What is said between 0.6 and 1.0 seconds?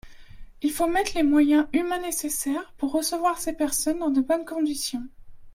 Il faut